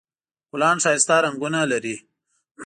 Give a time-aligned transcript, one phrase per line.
[0.51, 1.95] ګلان ښایسته رنګونه لري